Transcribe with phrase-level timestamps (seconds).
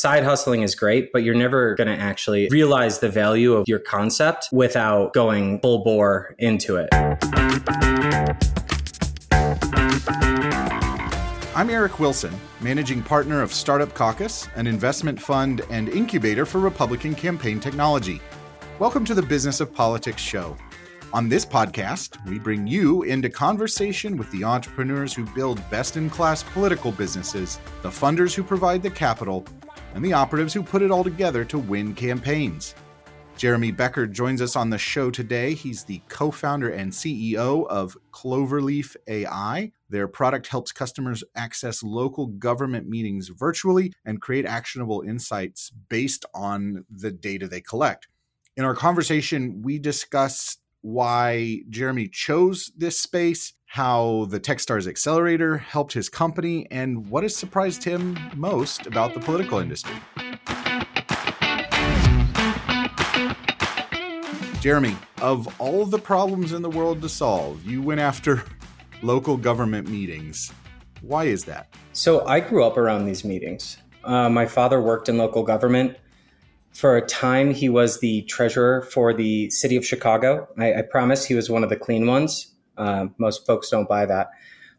[0.00, 3.80] Side hustling is great, but you're never going to actually realize the value of your
[3.80, 6.88] concept without going full bore into it.
[11.54, 12.32] I'm Eric Wilson,
[12.62, 18.22] managing partner of Startup Caucus, an investment fund and incubator for Republican campaign technology.
[18.78, 20.56] Welcome to the Business of Politics show.
[21.12, 26.08] On this podcast, we bring you into conversation with the entrepreneurs who build best in
[26.08, 29.44] class political businesses, the funders who provide the capital,
[29.94, 32.74] and the operatives who put it all together to win campaigns.
[33.40, 35.54] Jeremy Becker joins us on the show today.
[35.54, 39.72] He's the co founder and CEO of Cloverleaf AI.
[39.88, 46.84] Their product helps customers access local government meetings virtually and create actionable insights based on
[46.90, 48.08] the data they collect.
[48.58, 55.92] In our conversation, we discuss why Jeremy chose this space, how the Techstars Accelerator helped
[55.92, 59.96] his company, and what has surprised him most about the political industry.
[64.60, 68.44] Jeremy, of all the problems in the world to solve, you went after
[69.02, 70.52] local government meetings.
[71.00, 71.72] Why is that?
[71.92, 73.78] So I grew up around these meetings.
[74.04, 75.96] Uh, my father worked in local government
[76.72, 80.48] for a time, he was the treasurer for the city of Chicago.
[80.58, 82.52] I, I promise he was one of the clean ones.
[82.76, 84.30] Uh, most folks don't buy that.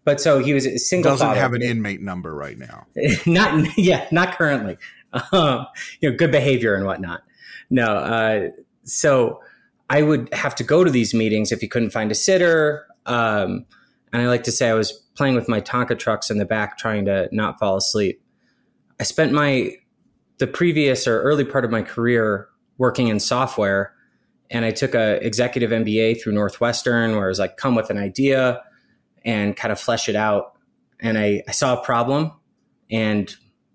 [0.04, 1.12] But so he was a single.
[1.12, 1.40] Doesn't father.
[1.40, 2.88] have an inmate number right now.
[3.26, 4.78] not yeah, not currently.
[5.34, 5.68] Um,
[6.00, 7.24] you know, good behavior and whatnot.
[7.70, 8.50] No, uh,
[8.86, 9.42] so
[9.90, 12.86] I would have to go to these meetings if he couldn't find a sitter.
[13.06, 13.66] Um,
[14.14, 16.78] and I like to say I was playing with my Tonka trucks in the back,
[16.78, 18.22] trying to not fall asleep.
[19.02, 19.76] I spent my
[20.42, 23.94] the previous or early part of my career working in software
[24.50, 27.98] and I took a executive MBA through Northwestern where it was like come with an
[27.98, 28.62] idea
[29.24, 30.58] and kind of flesh it out.
[31.00, 32.34] And I, I saw a problem
[32.90, 33.34] and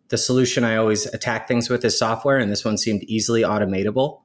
[0.09, 4.23] the solution I always attack things with is software, and this one seemed easily automatable.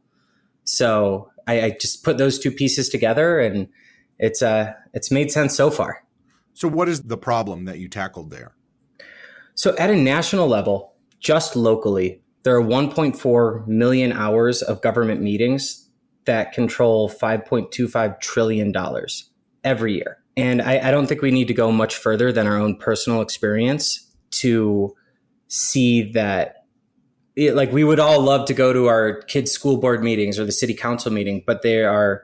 [0.64, 3.68] So I, I just put those two pieces together, and
[4.20, 6.04] it's uh it's made sense so far.
[6.54, 8.54] So what is the problem that you tackled there?
[9.56, 15.90] So at a national level, just locally, there are 1.4 million hours of government meetings
[16.26, 19.30] that control 5.25 trillion dollars
[19.64, 20.18] every year.
[20.38, 23.22] And I, I, don't think we need to go much further than our own personal
[23.22, 24.96] experience to
[25.48, 26.66] see that.
[27.36, 30.46] It, like we would all love to go to our kids' school board meetings or
[30.46, 32.24] the city council meeting, but they are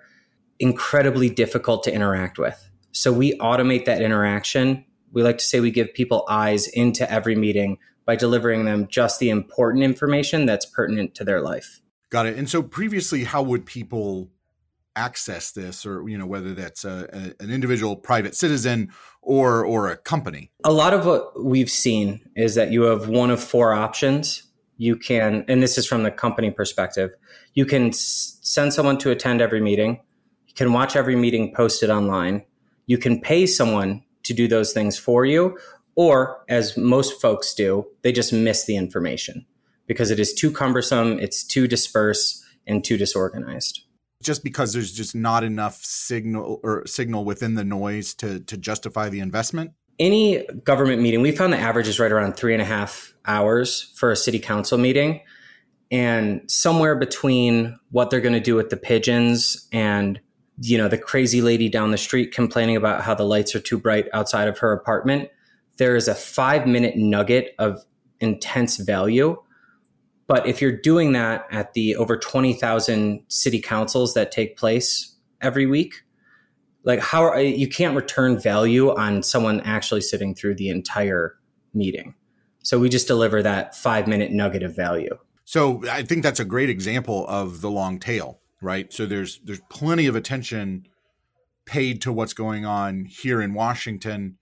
[0.60, 2.70] incredibly difficult to interact with.
[2.92, 4.84] So we automate that interaction.
[5.12, 9.20] We like to say we give people eyes into every meeting by delivering them just
[9.20, 11.82] the important information that's pertinent to their life.
[12.10, 12.38] Got it.
[12.38, 14.32] And so previously, how would people
[14.96, 18.92] access this or you know whether that's a, a, an individual private citizen
[19.22, 23.30] or or a company a lot of what we've seen is that you have one
[23.30, 24.42] of four options
[24.78, 27.12] you can and this is from the company perspective
[27.54, 30.02] you can s- send someone to attend every meeting
[30.48, 32.44] you can watch every meeting posted online
[32.88, 35.56] you can pay someone to do those things for you
[35.98, 39.46] or, as most folks do, they just miss the information
[39.88, 43.82] because it is too cumbersome, it's too dispersed, and too disorganized.
[44.22, 49.10] Just because there's just not enough signal or signal within the noise to, to justify
[49.10, 49.72] the investment?
[49.98, 53.92] Any government meeting, we found the average is right around three and a half hours
[53.96, 55.22] for a city council meeting.
[55.90, 60.20] And somewhere between what they're going to do with the pigeons and
[60.60, 63.78] you know the crazy lady down the street complaining about how the lights are too
[63.78, 65.30] bright outside of her apartment
[65.78, 67.84] there is a five minute nugget of
[68.20, 69.42] intense value.
[70.28, 75.66] But if you're doing that at the over 20,000 city councils that take place every
[75.66, 76.04] week,
[76.84, 81.38] like how are, you can't return value on someone actually sitting through the entire
[81.74, 82.16] meeting.
[82.64, 85.18] So we just deliver that five minute nugget of value.
[85.46, 88.92] So I think that's a great example of the long tail, right?
[88.92, 90.86] So there's there's plenty of attention
[91.66, 94.38] paid to what's going on here in Washington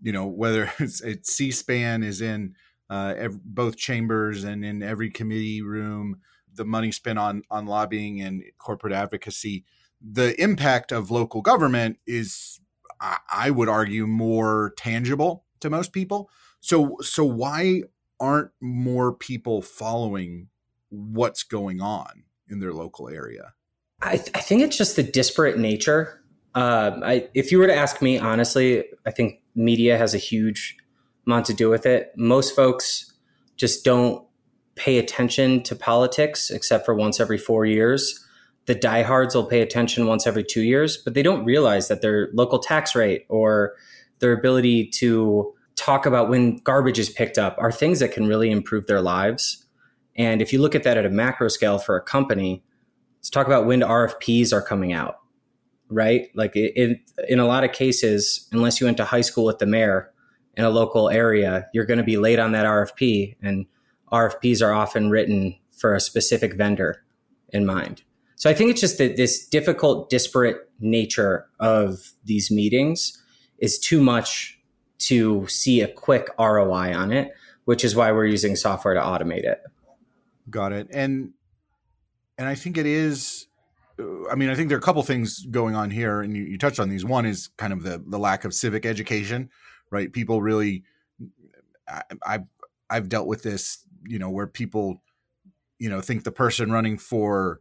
[0.00, 2.54] you know whether it's, it's c-span is in
[2.90, 6.20] uh, every, both chambers and in every committee room
[6.54, 9.64] the money spent on on lobbying and corporate advocacy
[10.00, 12.60] the impact of local government is
[13.00, 16.30] I, I would argue more tangible to most people.
[16.60, 17.82] So so why
[18.20, 20.48] aren't more people following
[20.88, 23.54] what's going on in their local area?
[24.00, 26.22] I, th- I think it's just the disparate nature
[26.54, 30.76] uh, I, if you were to ask me honestly, I think media has a huge
[31.26, 32.12] amount to do with it.
[32.16, 33.12] Most folks
[33.56, 34.24] just don't
[34.74, 38.24] pay attention to politics except for once every four years.
[38.66, 42.28] The diehards will pay attention once every two years, but they don't realize that their
[42.32, 43.74] local tax rate or
[44.20, 48.50] their ability to talk about when garbage is picked up are things that can really
[48.50, 49.64] improve their lives.
[50.16, 52.62] And if you look at that at a macro scale for a company,
[53.18, 55.18] let's talk about when RFPs are coming out,
[55.90, 56.28] right?
[56.34, 59.66] Like in, in a lot of cases, unless you went to high school with the
[59.66, 60.12] mayor
[60.56, 63.36] in a local area, you're going to be late on that RFP.
[63.42, 63.66] And
[64.12, 67.04] RFPs are often written for a specific vendor
[67.50, 68.02] in mind.
[68.36, 73.20] So I think it's just that this difficult, disparate nature of these meetings
[73.58, 74.60] is too much
[74.98, 77.32] to see a quick ROI on it,
[77.64, 79.60] which is why we're using software to automate it.
[80.50, 80.88] Got it.
[80.92, 81.32] And
[82.38, 83.47] and I think it is
[84.30, 86.58] I mean, I think there are a couple things going on here, and you, you
[86.58, 87.04] touched on these.
[87.04, 89.50] One is kind of the the lack of civic education,
[89.90, 90.12] right?
[90.12, 90.84] People really,
[91.88, 92.44] I, I've
[92.88, 95.02] I've dealt with this, you know, where people,
[95.78, 97.60] you know, think the person running for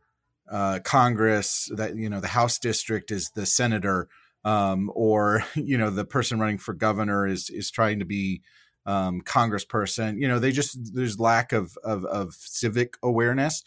[0.49, 4.07] uh, Congress, that you know, the House district is the senator,
[4.45, 8.41] um, or you know, the person running for governor is is trying to be
[8.85, 10.19] um, congressperson.
[10.19, 13.63] You know, they just there's lack of, of of civic awareness,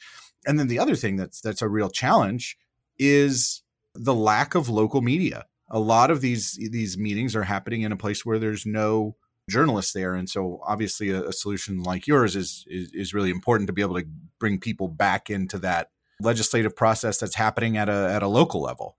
[0.47, 2.57] and then the other thing that's that's a real challenge
[2.99, 3.63] is
[3.95, 5.47] the lack of local media.
[5.71, 9.17] A lot of these these meetings are happening in a place where there's no
[9.49, 13.67] journalists there, and so obviously a, a solution like yours is, is is really important
[13.69, 14.07] to be able to
[14.39, 15.91] bring people back into that
[16.21, 18.97] legislative process that's happening at a at a local level.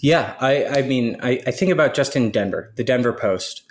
[0.00, 3.64] Yeah, I, I mean, I, I think about just in Denver, the Denver Post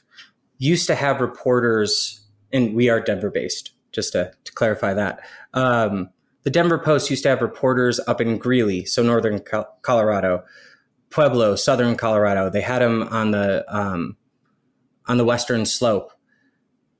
[0.57, 5.21] used to have reporters, and we are Denver based, just to, to clarify that.
[5.54, 6.09] Um,
[6.48, 9.42] the Denver Post used to have reporters up in Greeley, so northern
[9.82, 10.46] Colorado,
[11.10, 12.50] Pueblo, southern Colorado.
[12.50, 14.16] They had them on the um,
[15.08, 16.14] on the western slope,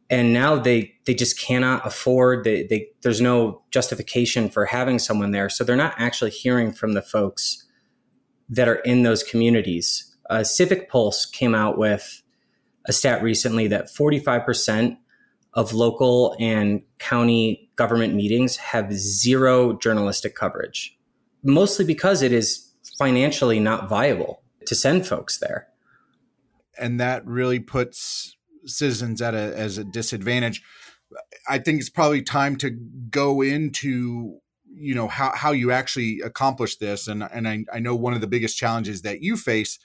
[0.10, 2.44] and now they they just cannot afford.
[2.44, 6.92] They, they there's no justification for having someone there, so they're not actually hearing from
[6.92, 7.66] the folks
[8.50, 10.14] that are in those communities.
[10.30, 12.22] Uh, Civic Pulse came out with
[12.84, 14.98] a stat recently that 45%
[15.54, 20.98] of local and county government meetings have zero journalistic coverage,
[21.44, 25.68] mostly because it is financially not viable to send folks there.
[26.78, 28.36] And that really puts
[28.66, 30.62] citizens at a as a disadvantage.
[31.48, 32.72] I think it's probably time to
[33.10, 34.40] go into
[34.80, 38.22] you know how, how you actually accomplish this and and I, I know one of
[38.22, 39.80] the biggest challenges that you face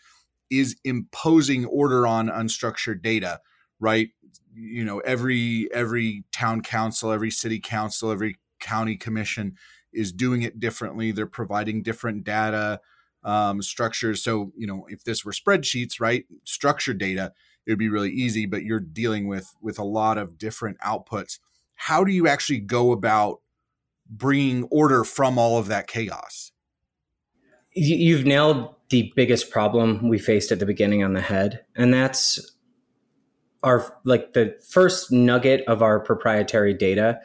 [0.50, 3.40] is imposing order on unstructured data
[3.80, 4.08] right
[4.54, 9.56] you know every every town council every city council every county commission
[9.92, 11.12] is doing it differently.
[11.12, 12.80] They're providing different data
[13.24, 14.22] um, structures.
[14.22, 17.32] So you know if this were spreadsheets right structured data
[17.66, 21.38] it would be really easy but you're dealing with with a lot of different outputs.
[21.74, 23.40] How do you actually go about
[24.08, 26.52] bringing order from all of that chaos?
[27.74, 32.51] You've nailed the biggest problem we faced at the beginning on the head, and that's
[33.62, 37.18] our like the first nugget of our proprietary data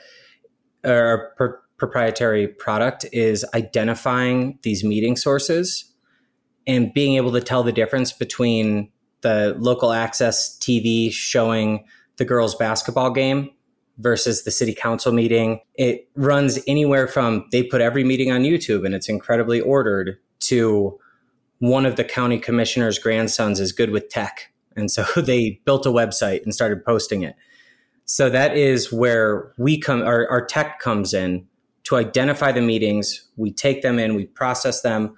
[0.86, 5.94] our pr- proprietary product is identifying these meeting sources
[6.66, 8.92] and being able to tell the difference between
[9.22, 11.86] the local access TV showing
[12.18, 13.50] the girls basketball game
[14.00, 15.60] versus the city council meeting.
[15.75, 21.00] It runs anywhere from they put every meeting on YouTube and it's incredibly ordered to
[21.60, 24.51] one of the county commissioner's grandsons is good with tech.
[24.77, 27.35] And so they built a website and started posting it.
[28.06, 31.45] So that is where we come, our, our tech comes in
[31.83, 33.28] to identify the meetings.
[33.35, 35.16] We take them in, we process them,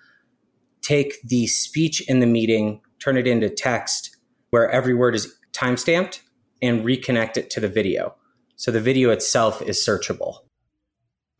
[0.82, 4.16] take the speech in the meeting, turn it into text
[4.50, 6.22] where every word is timestamped
[6.62, 8.16] and reconnect it to the video.
[8.56, 10.40] So the video itself is searchable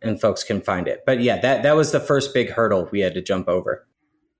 [0.02, 1.04] and folks can find it.
[1.06, 3.88] But yeah, that, that was the first big hurdle we had to jump over.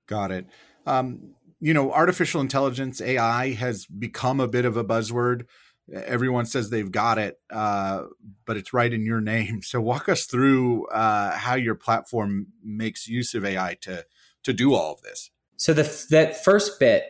[0.06, 0.46] Got it.
[0.86, 5.46] Um, you know, artificial intelligence, AI, has become a bit of a buzzword.
[5.92, 8.04] Everyone says they've got it, uh,
[8.46, 9.62] but it's right in your name.
[9.62, 14.06] So, walk us through uh, how your platform makes use of AI to
[14.42, 15.30] to do all of this.
[15.56, 17.04] So, the that first bit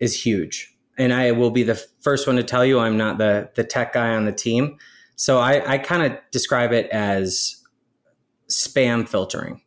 [0.00, 3.50] is huge, and I will be the first one to tell you I'm not the
[3.54, 4.78] the tech guy on the team.
[5.16, 7.62] So, I, I kind of describe it as
[8.48, 9.60] spam filtering.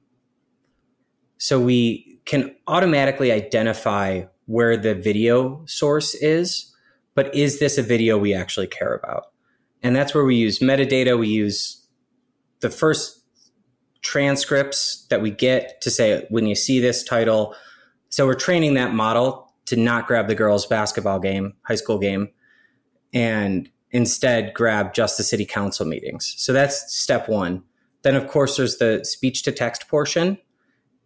[1.37, 6.75] So we can automatically identify where the video source is,
[7.15, 9.27] but is this a video we actually care about?
[9.81, 11.17] And that's where we use metadata.
[11.17, 11.87] We use
[12.59, 13.23] the first
[14.01, 17.55] transcripts that we get to say, when you see this title.
[18.09, 22.29] So we're training that model to not grab the girls' basketball game, high school game,
[23.13, 26.35] and instead grab just the city council meetings.
[26.37, 27.63] So that's step one.
[28.01, 30.37] Then, of course, there's the speech to text portion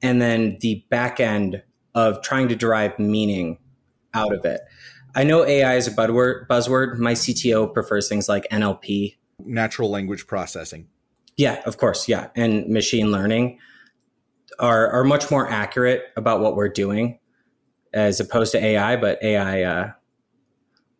[0.01, 3.57] and then the back end of trying to derive meaning
[4.13, 4.61] out of it.
[5.15, 6.47] I know AI is a buzzword.
[6.47, 6.97] Buzzword.
[6.97, 10.87] My CTO prefers things like NLP, natural language processing.
[11.37, 12.07] Yeah, of course.
[12.07, 12.29] Yeah.
[12.35, 13.59] And machine learning
[14.59, 17.19] are, are much more accurate about what we're doing
[17.93, 19.91] as opposed to AI, but AI uh,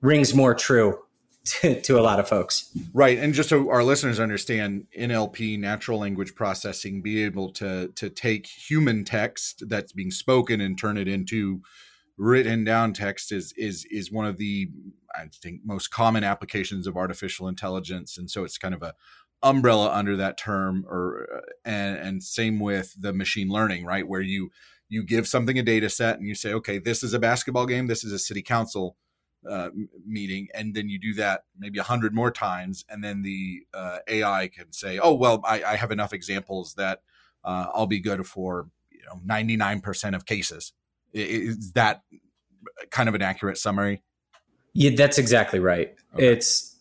[0.01, 0.97] rings more true
[1.45, 2.75] to, to, a lot of folks.
[2.93, 3.17] Right.
[3.17, 8.47] And just so our listeners understand, NLP, natural language processing, be able to to take
[8.47, 11.61] human text that's being spoken and turn it into
[12.17, 14.69] written down text is is is one of the
[15.15, 18.17] I think most common applications of artificial intelligence.
[18.17, 18.93] And so it's kind of a
[19.43, 24.07] umbrella under that term or uh, and and same with the machine learning, right?
[24.07, 24.51] Where you
[24.89, 27.87] you give something a data set and you say, okay, this is a basketball game,
[27.87, 28.97] this is a city council
[29.49, 29.69] uh,
[30.05, 33.99] meeting, and then you do that maybe a hundred more times, and then the uh,
[34.07, 37.01] AI can say, "Oh, well, I, I have enough examples that
[37.43, 40.73] uh, I'll be good for you know ninety nine percent of cases."
[41.13, 42.03] Is that
[42.89, 44.01] kind of an accurate summary?
[44.73, 45.93] Yeah, that's exactly right.
[46.13, 46.27] Okay.
[46.27, 46.77] It's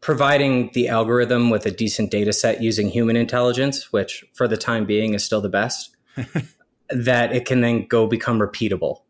[0.00, 4.86] providing the algorithm with a decent data set using human intelligence, which for the time
[4.86, 5.96] being is still the best,
[6.90, 9.02] that it can then go become repeatable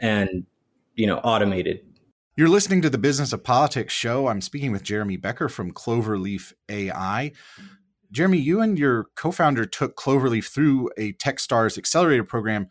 [0.00, 0.44] and
[0.94, 1.80] you know automated.
[2.36, 4.26] You're listening to the business of politics show.
[4.26, 7.32] I'm speaking with jeremy becker from cloverleaf ai
[8.14, 12.68] jeremy you and your co-founder took cloverleaf through a techstars accelerator program.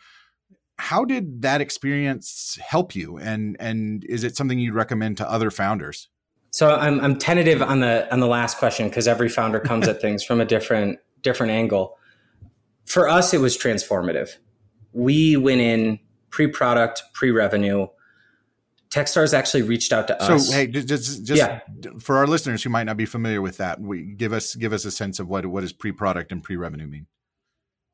[0.79, 3.17] How did that experience help you?
[3.17, 6.09] And and is it something you'd recommend to other founders?
[6.49, 10.01] So i'm, I'm tentative on the on the last question because every founder comes at
[10.05, 11.97] things from a different different angle.
[12.85, 14.29] For us it was transformative.
[14.93, 15.99] We went in
[16.29, 17.87] pre-product pre-revenue
[18.93, 20.47] Techstars actually reached out to us.
[20.47, 21.61] So hey, just, just yeah.
[21.99, 24.85] for our listeners who might not be familiar with that, we give us give us
[24.85, 27.07] a sense of what what does pre-product and pre-revenue mean.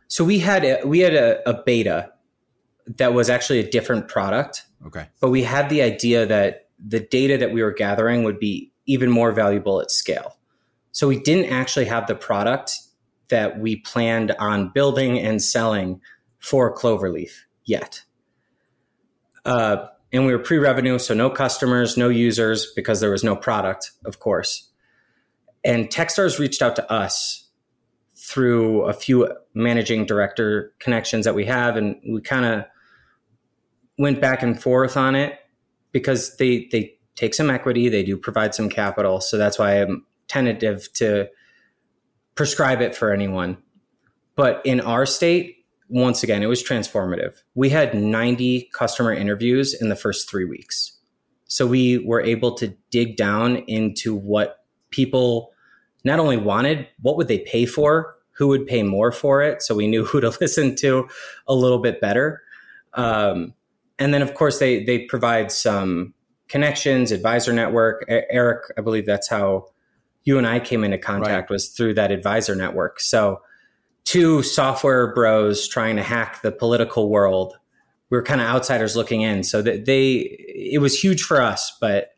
[0.08, 2.12] So we had a, we had a, a beta
[2.98, 4.64] that was actually a different product.
[4.86, 5.08] Okay.
[5.22, 9.10] But we had the idea that the data that we were gathering would be even
[9.12, 10.38] more valuable at scale.
[10.92, 12.74] So we didn't actually have the product
[13.30, 16.02] that we planned on building and selling
[16.40, 17.32] for Cloverleaf
[17.66, 18.04] yet.
[19.46, 23.92] Uh, and we were pre-revenue, so no customers, no users because there was no product,
[24.06, 24.70] of course.
[25.64, 27.48] And Techstars reached out to us
[28.16, 32.66] through a few managing director connections that we have, and we kind of
[33.98, 35.38] went back and forth on it
[35.92, 40.06] because they they take some equity, they do provide some capital, so that's why I'm
[40.28, 41.28] tentative to
[42.36, 43.58] prescribe it for anyone.
[44.36, 45.59] But in our state,
[45.90, 47.42] once again, it was transformative.
[47.56, 50.94] We had 90 customer interviews in the first three weeks.
[51.46, 55.52] So we were able to dig down into what people
[56.04, 59.62] not only wanted, what would they pay for, who would pay more for it.
[59.62, 61.10] So we knew who to listen to
[61.48, 62.42] a little bit better.
[62.94, 63.54] Um,
[63.98, 66.14] and then, of course, they they provide some
[66.48, 68.06] connections, advisor network.
[68.08, 69.68] Eric, I believe that's how
[70.24, 71.54] you and I came into contact right.
[71.54, 73.00] was through that advisor network.
[73.00, 73.42] So
[74.06, 77.56] two software bros trying to hack the political world.
[78.10, 79.44] We were kind of outsiders looking in.
[79.44, 81.78] So that they, it was huge for us.
[81.80, 82.12] But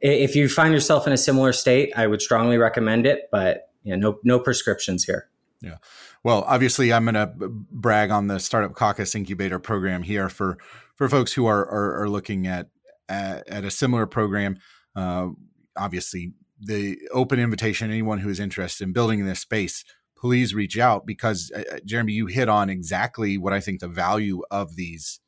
[0.00, 3.28] if you find yourself in a similar state, I would strongly recommend it.
[3.32, 5.28] But yeah, no, no prescriptions here.
[5.60, 5.76] Yeah.
[6.22, 7.32] Well, obviously, I'm going to
[7.70, 10.58] brag on the Startup Caucus Incubator program here for
[10.94, 12.68] for folks who are are, are looking at,
[13.08, 14.58] at, at a similar program.
[14.94, 15.28] Uh,
[15.76, 19.84] obviously, the open invitation anyone who is interested in building in this space
[20.18, 23.88] please reach out because uh, uh, Jeremy, you hit on exactly what I think the
[23.88, 25.20] value of these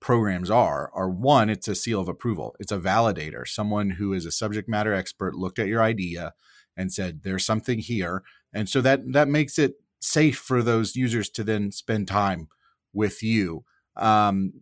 [0.00, 0.90] programs are.
[0.94, 2.54] Are one, it's a seal of approval.
[2.60, 6.32] It's a validator, someone who is a subject matter expert looked at your idea
[6.76, 8.22] and said there's something here,
[8.52, 12.48] and so that that makes it safe for those users to then spend time
[12.92, 13.64] with you.
[13.96, 14.52] Um,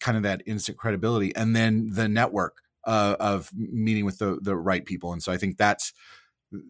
[0.00, 4.56] kind of that instant credibility, and then the network uh, of meeting with the the
[4.56, 5.12] right people.
[5.12, 5.92] And so I think that's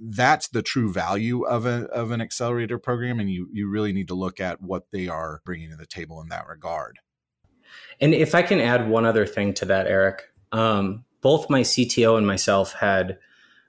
[0.00, 4.08] that's the true value of a of an accelerator program and you you really need
[4.08, 7.00] to look at what they are bringing to the table in that regard.
[8.00, 12.16] And if i can add one other thing to that eric um, both my cto
[12.16, 13.18] and myself had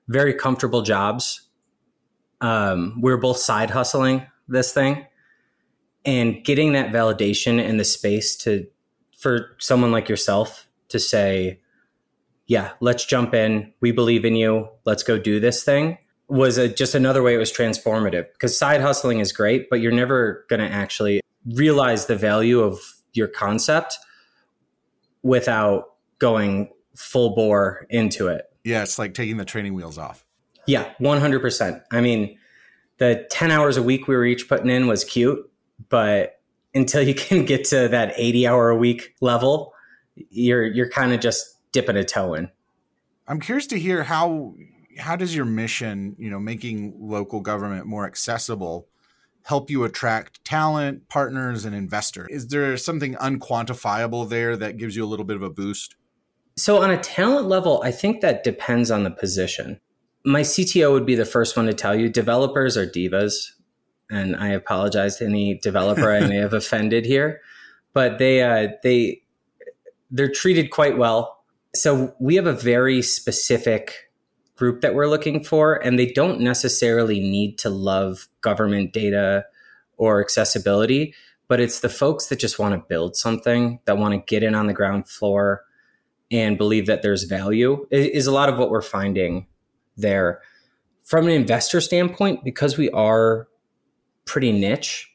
[0.08, 1.48] very comfortable jobs.
[2.42, 5.06] Um, we were both side hustling this thing
[6.04, 8.68] and getting that validation in the space to
[9.18, 11.62] for someone like yourself to say
[12.46, 13.74] yeah let's jump in.
[13.80, 14.68] We believe in you.
[14.86, 15.98] Let's go do this thing
[16.34, 19.92] was a, just another way it was transformative because side hustling is great, but you're
[19.92, 22.80] never going to actually realize the value of
[23.14, 24.00] your concept
[25.22, 28.46] without going full bore into it.
[28.64, 30.26] Yeah, it's like taking the training wheels off.
[30.66, 31.84] Yeah, 100%.
[31.92, 32.36] I mean,
[32.98, 35.40] the 10 hours a week we were each putting in was cute,
[35.90, 36.42] but
[36.74, 39.72] until you can get to that 80 hour a week level,
[40.16, 42.50] you're you're kind of just dipping a toe in.
[43.28, 44.56] I'm curious to hear how
[44.98, 48.88] how does your mission, you know, making local government more accessible
[49.46, 52.28] help you attract talent, partners, and investors?
[52.30, 55.96] Is there something unquantifiable there that gives you a little bit of a boost?
[56.56, 59.80] So, on a talent level, I think that depends on the position.
[60.24, 63.52] My CTO would be the first one to tell you developers are divas.
[64.10, 67.42] And I apologize to any developer I may have offended here,
[67.94, 69.24] but they, uh, they,
[70.12, 71.44] they're treated quite well.
[71.76, 74.12] So we have a very specific
[74.56, 79.46] group that we're looking for, and they don't necessarily need to love government data
[79.98, 81.14] or accessibility,
[81.48, 84.56] but it's the folks that just want to build something, that want to get in
[84.56, 85.64] on the ground floor
[86.32, 89.46] and believe that there's value is a lot of what we're finding
[89.98, 90.42] there.
[91.04, 93.48] From an investor standpoint, because we are
[94.26, 95.14] pretty niche,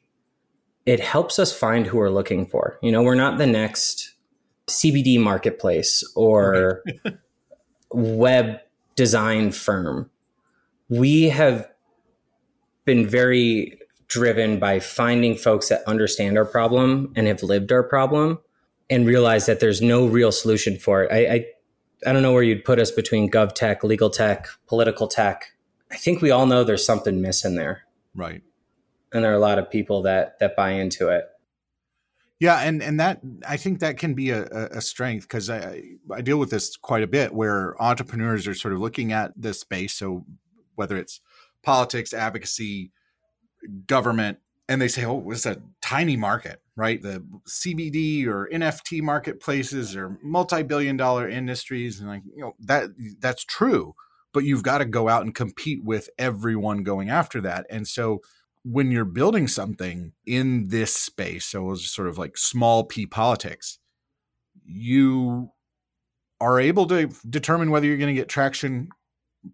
[0.86, 2.78] it helps us find who we're looking for.
[2.82, 4.14] You know, we're not the next
[4.68, 6.84] CBD marketplace or
[7.92, 8.60] web
[8.98, 10.10] design firm.
[10.88, 11.70] We have
[12.84, 13.78] been very
[14.08, 18.40] driven by finding folks that understand our problem and have lived our problem
[18.90, 21.12] and realize that there's no real solution for it.
[21.12, 21.44] I, I,
[22.08, 25.52] I don't know where you'd put us between gov tech, legal tech, political tech.
[25.92, 27.84] I think we all know there's something missing there.
[28.16, 28.42] Right.
[29.12, 31.24] And there are a lot of people that that buy into it.
[32.40, 36.20] Yeah, and and that I think that can be a, a strength because I I
[36.20, 39.94] deal with this quite a bit where entrepreneurs are sort of looking at this space.
[39.94, 40.24] So
[40.76, 41.20] whether it's
[41.64, 42.92] politics, advocacy,
[43.86, 47.02] government, and they say, "Oh, it's a tiny market, right?
[47.02, 53.96] The CBD or NFT marketplaces or multi-billion-dollar industries," and like you know that that's true,
[54.32, 58.20] but you've got to go out and compete with everyone going after that, and so
[58.64, 63.06] when you're building something in this space, so it was sort of like small p
[63.06, 63.78] politics,
[64.64, 65.50] you
[66.40, 68.88] are able to determine whether you're going to get traction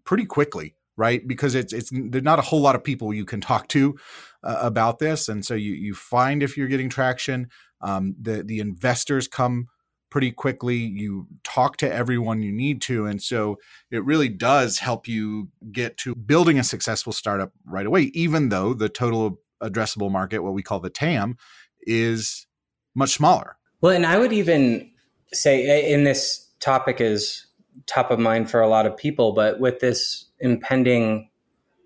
[0.03, 1.27] pretty quickly, right?
[1.27, 3.95] Because it's it's there's not a whole lot of people you can talk to
[4.43, 7.49] uh, about this, and so you you find if you're getting traction.
[7.81, 9.67] Um, the the investors come
[10.15, 10.77] pretty quickly.
[10.77, 13.05] You talk to everyone you need to.
[13.05, 13.57] And so
[13.91, 18.73] it really does help you get to building a successful startup right away, even though
[18.73, 21.35] the total addressable market, what we call the TAM,
[21.81, 22.47] is
[22.95, 23.57] much smaller.
[23.81, 24.89] Well, and I would even
[25.33, 27.47] say in this topic is
[27.85, 31.29] top of mind for a lot of people, but with this impending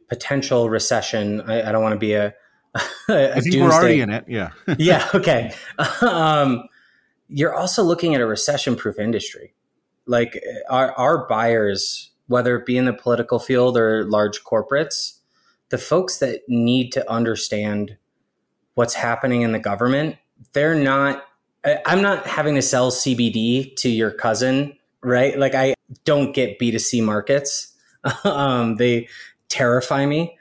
[0.08, 2.36] potential recession, I, I don't want to be a,
[3.10, 4.26] a I think we're already in it.
[4.28, 4.52] Yeah.
[4.78, 5.10] yeah.
[5.16, 5.52] Okay.
[6.04, 6.66] Um,
[7.30, 9.54] you're also looking at a recession proof industry.
[10.06, 15.20] Like our, our buyers, whether it be in the political field or large corporates,
[15.70, 17.98] the folks that need to understand
[18.74, 20.18] what's happening in the government,
[20.54, 21.24] they're not,
[21.86, 25.38] I'm not having to sell CBD to your cousin, right?
[25.38, 27.76] Like I don't get B2C markets.
[28.24, 29.08] um, they
[29.50, 30.38] terrify me.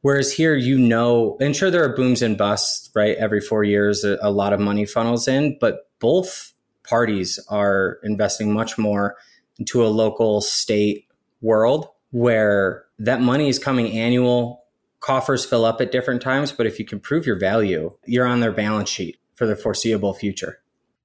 [0.00, 3.16] Whereas here, you know, and sure, there are booms and busts, right?
[3.16, 8.52] Every four years, a, a lot of money funnels in, but both parties are investing
[8.52, 9.16] much more
[9.58, 11.06] into a local state
[11.40, 14.64] world where that money is coming annual
[14.98, 18.40] coffers fill up at different times but if you can prove your value you're on
[18.40, 20.60] their balance sheet for the foreseeable future.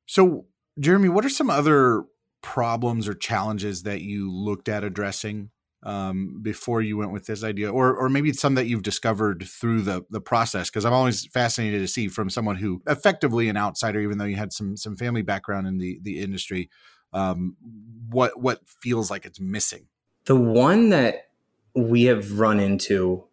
[0.07, 0.45] So
[0.79, 2.03] jeremy what are some other
[2.41, 5.51] problems or challenges that you looked at addressing
[5.83, 9.81] um, before you went with this idea, or or maybe some that you've discovered through
[9.81, 10.69] the the process?
[10.69, 14.35] Because I'm always fascinated to see from someone who effectively an outsider, even though you
[14.35, 16.69] had some some family background in the the industry,
[17.13, 17.55] um,
[18.09, 19.87] what what feels like it's missing.
[20.25, 21.29] The one that
[21.75, 23.23] we have run into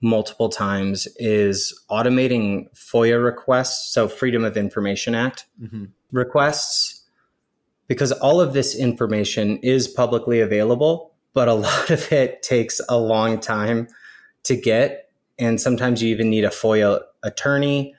[0.00, 5.84] multiple times is automating FOIA requests, so Freedom of Information Act mm-hmm.
[6.10, 7.04] requests,
[7.86, 12.98] because all of this information is publicly available but a lot of it takes a
[12.98, 13.88] long time
[14.44, 15.10] to get.
[15.38, 17.94] And sometimes you even need a FOIA attorney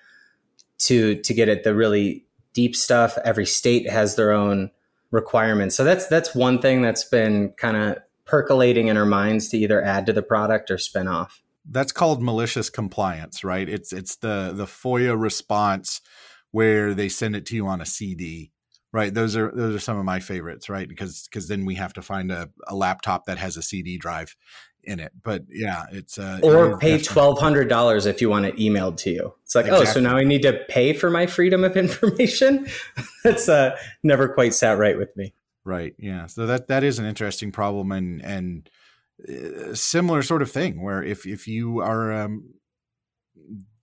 [0.79, 3.17] to to get at the really deep stuff.
[3.23, 4.71] Every state has their own
[5.11, 5.75] requirements.
[5.75, 9.81] So that's that's one thing that's been kind of percolating in our minds to either
[9.83, 11.41] add to the product or spin off.
[11.69, 13.67] That's called malicious compliance, right?
[13.67, 16.01] It's it's the the FOIA response
[16.51, 18.51] where they send it to you on a CD
[18.93, 21.91] right those are those are some of my favorites right because because then we have
[21.91, 24.35] to find a, a laptop that has a cd drive
[24.83, 28.55] in it but yeah it's uh or pay twelve hundred dollars if you want it
[28.57, 29.33] emailed to you.
[29.43, 29.87] It's like exactly.
[29.87, 32.67] oh so now i need to pay for my freedom of information?
[33.23, 35.33] That's uh never quite sat right with me.
[35.63, 38.69] Right yeah so that that is an interesting problem and and
[39.29, 42.53] uh, similar sort of thing where if if you are um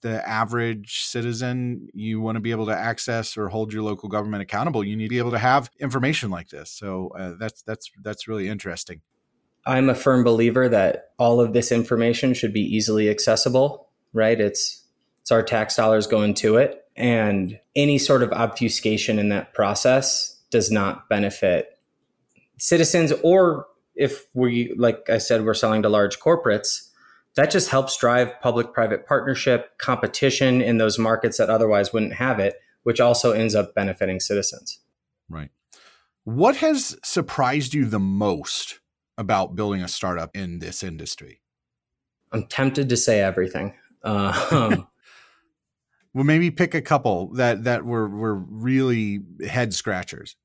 [0.02, 4.42] the average citizen you want to be able to access or hold your local government
[4.42, 6.70] accountable you need to be able to have information like this.
[6.70, 9.02] So uh, that's that's that's really interesting.
[9.66, 14.40] I'm a firm believer that all of this information should be easily accessible, right?
[14.40, 14.84] It's
[15.20, 16.84] it's our tax dollars going to it.
[16.96, 21.78] And any sort of obfuscation in that process does not benefit
[22.58, 26.89] citizens or if we like I said we're selling to large corporates,
[27.36, 32.38] that just helps drive public private partnership competition in those markets that otherwise wouldn't have
[32.40, 34.80] it, which also ends up benefiting citizens.
[35.28, 35.50] Right.
[36.24, 38.80] What has surprised you the most
[39.16, 41.40] about building a startup in this industry?
[42.32, 43.74] I'm tempted to say everything.
[44.02, 44.32] Um,
[46.14, 50.36] well, maybe pick a couple that that were were really head scratchers.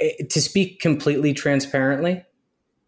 [0.00, 2.24] Eh, to speak completely transparently,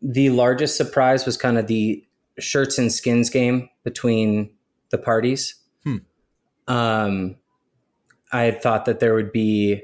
[0.00, 2.05] the largest surprise was kind of the
[2.38, 4.50] shirts and skins game between
[4.90, 5.54] the parties.
[5.84, 5.96] Hmm.
[6.68, 7.36] Um,
[8.32, 9.82] I thought that there would be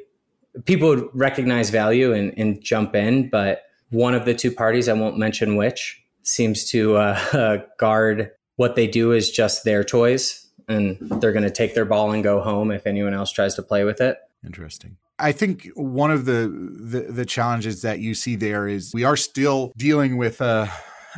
[0.64, 4.92] people would recognize value and, and jump in, but one of the two parties, I
[4.92, 10.98] won't mention which, seems to uh, guard what they do is just their toys, and
[11.20, 13.84] they're going to take their ball and go home if anyone else tries to play
[13.84, 14.18] with it.
[14.44, 14.96] Interesting.
[15.18, 19.16] I think one of the, the, the challenges that you see there is we are
[19.16, 20.66] still dealing with, uh,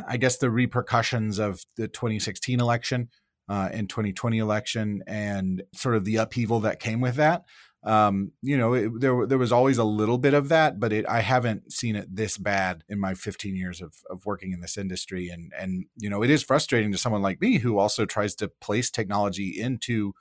[0.07, 3.09] I guess, the repercussions of the 2016 election
[3.47, 7.43] uh, and 2020 election, and sort of the upheaval that came with that
[7.85, 11.07] um, you know, it, there there was always a little bit of that, but it,
[11.07, 14.75] I haven't seen it this bad in my 15 years of, of working in this
[14.75, 15.29] industry.
[15.29, 18.47] And and you know, it is frustrating to someone like me who also tries to
[18.59, 20.13] place technology into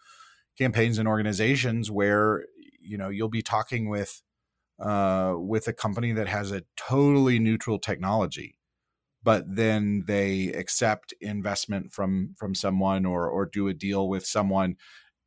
[0.58, 2.44] campaigns and organizations where
[2.80, 4.20] you know you'll be talking with
[4.78, 8.58] uh, with a company that has a totally neutral technology
[9.24, 14.76] but then they accept investment from from someone or or do a deal with someone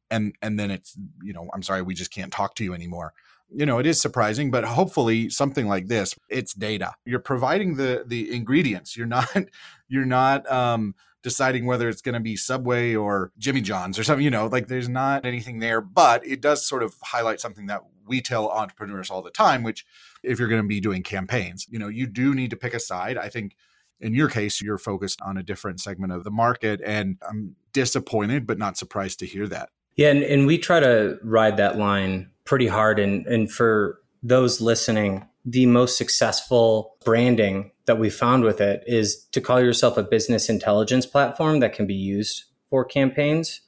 [0.10, 3.14] and and then it's you know i'm sorry we just can't talk to you anymore.
[3.50, 6.94] You know it is surprising but hopefully something like this it's data.
[7.06, 8.96] You're providing the the ingredients.
[8.96, 9.30] You're not
[9.88, 14.24] you're not um deciding whether it's going to be subway or jimmy john's or something
[14.24, 17.82] you know like there's not anything there but it does sort of highlight something that
[18.06, 19.84] we tell entrepreneurs all the time which
[20.24, 22.80] if you're going to be doing campaigns you know you do need to pick a
[22.80, 23.18] side.
[23.18, 23.56] I think
[24.00, 28.48] in your case you're focused on a different segment of the market and i'm disappointed
[28.48, 32.30] but not surprised to hear that yeah, and, and we try to ride that line
[32.46, 33.00] pretty hard.
[33.00, 39.26] And, and for those listening, the most successful branding that we found with it is
[39.32, 43.62] to call yourself a business intelligence platform that can be used for campaigns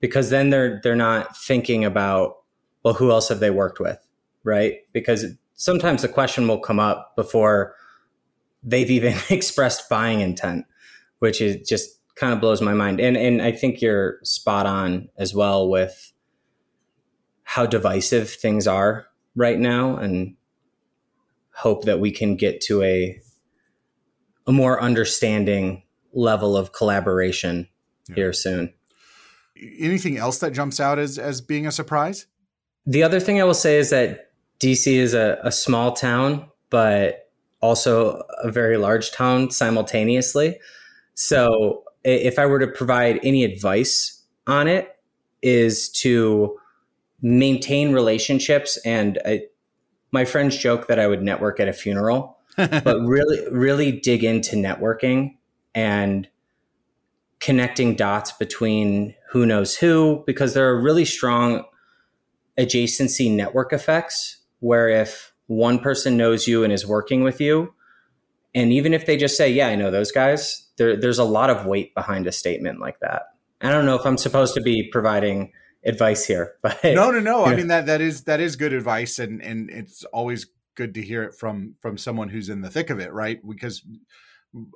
[0.00, 2.38] because then they're they're not thinking about
[2.82, 4.04] well who else have they worked with
[4.42, 7.76] right because sometimes the question will come up before
[8.62, 10.66] they've even expressed buying intent
[11.22, 12.98] which is just kind of blows my mind.
[12.98, 16.12] And and I think you're spot on as well with
[17.44, 20.34] how divisive things are right now and
[21.54, 23.20] hope that we can get to a
[24.48, 27.68] a more understanding level of collaboration
[28.08, 28.16] yeah.
[28.16, 28.74] here soon.
[29.78, 32.26] Anything else that jumps out as as being a surprise?
[32.84, 37.30] The other thing I will say is that DC is a, a small town, but
[37.62, 40.58] also a very large town simultaneously.
[41.14, 44.88] So if I were to provide any advice on it,
[45.42, 46.56] is to
[47.20, 48.78] maintain relationships.
[48.84, 49.42] And I,
[50.12, 54.56] my friends joke that I would network at a funeral, but really, really dig into
[54.56, 55.36] networking
[55.74, 56.28] and
[57.40, 61.64] connecting dots between who knows who, because there are really strong
[62.58, 67.74] adjacency network effects where if one person knows you and is working with you,
[68.54, 71.50] and even if they just say, Yeah, I know those guys, there, there's a lot
[71.50, 73.22] of weight behind a statement like that.
[73.60, 75.52] I don't know if I'm supposed to be providing
[75.84, 77.44] advice here, but no, no, no.
[77.44, 81.02] I mean that that is that is good advice, and and it's always good to
[81.02, 83.40] hear it from from someone who's in the thick of it, right?
[83.46, 83.84] Because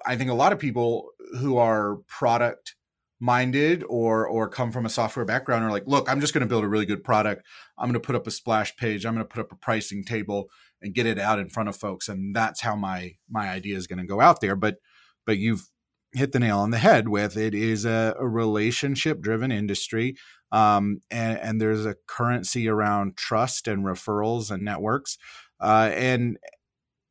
[0.07, 2.77] I think a lot of people who are product
[3.19, 6.49] minded or or come from a software background are like, look, I'm just going to
[6.49, 7.47] build a really good product.
[7.79, 9.07] I'm going to put up a splash page.
[9.07, 10.51] I'm going to put up a pricing table
[10.83, 13.87] and get it out in front of folks, and that's how my my idea is
[13.87, 14.57] going to go out there.
[14.57, 14.77] But
[15.25, 15.69] but you've
[16.13, 20.17] hit the nail on the head with it is a, a relationship driven industry
[20.53, 25.19] um, and, and, there's a currency around trust and referrals and networks
[25.61, 26.39] uh, and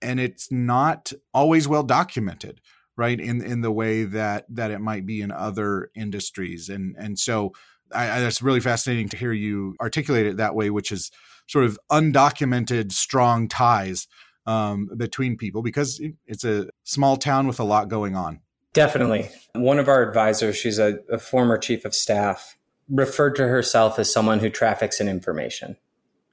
[0.02, 2.62] and it's not always well documented
[2.98, 7.20] right in in the way that that it might be in other industries and and
[7.20, 7.52] so
[7.94, 11.12] I, I, that's really fascinating to hear you articulate it that way which is
[11.48, 14.08] sort of undocumented strong ties
[14.48, 18.42] um, between people because it's a small town with a lot going on
[18.76, 19.30] Definitely.
[19.54, 22.58] One of our advisors, she's a, a, former chief of staff,
[22.90, 25.78] referred to herself as someone who traffics in information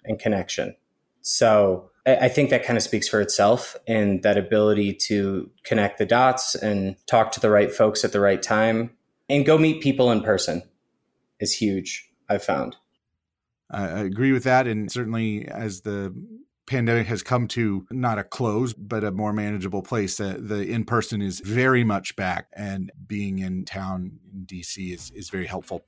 [0.04, 0.74] and connection.
[1.20, 6.06] So I think that kind of speaks for itself and that ability to connect the
[6.06, 8.90] dots and talk to the right folks at the right time
[9.28, 10.62] and go meet people in person
[11.38, 12.76] is huge, I've found.
[13.70, 14.66] I agree with that.
[14.66, 16.14] And certainly as the
[16.66, 21.22] pandemic has come to not a close, but a more manageable place, the in person
[21.22, 22.48] is very much back.
[22.52, 25.84] And being in town in DC is, is very helpful.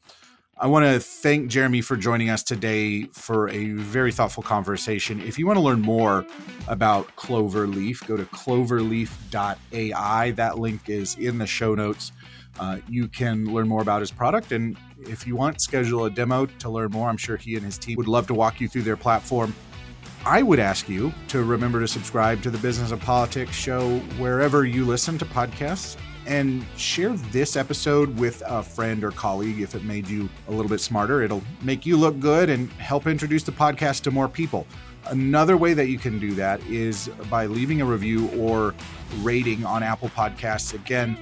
[0.57, 5.21] I want to thank Jeremy for joining us today for a very thoughtful conversation.
[5.21, 6.25] If you want to learn more
[6.69, 10.31] about Cloverleaf, go to cloverleaf.ai.
[10.31, 12.13] That link is in the show notes.
[12.61, 14.53] Uh, you can learn more about his product.
[14.53, 17.09] And if you want, schedule a demo to learn more.
[17.09, 19.53] I'm sure he and his team would love to walk you through their platform.
[20.25, 24.65] I would ask you to remember to subscribe to the Business of Politics show wherever
[24.65, 29.85] you listen to podcasts and share this episode with a friend or colleague if it
[29.85, 31.23] made you a little bit smarter.
[31.23, 34.67] It'll make you look good and help introduce the podcast to more people.
[35.07, 38.75] Another way that you can do that is by leaving a review or
[39.21, 40.73] rating on Apple Podcasts.
[40.73, 41.17] Again,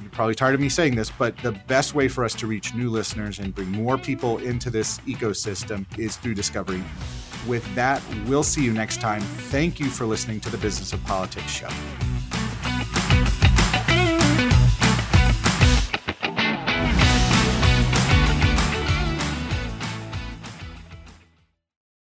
[0.00, 2.72] you're probably tired of me saying this, but the best way for us to reach
[2.74, 6.82] new listeners and bring more people into this ecosystem is through discovery.
[7.48, 9.20] With that, we'll see you next time.
[9.20, 11.68] Thank you for listening to the Business of Politics show.